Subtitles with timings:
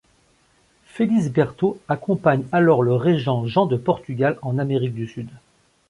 [0.85, 5.29] Felisberto accompagne alors le régent Jean de Portugal en Amérique du Sud.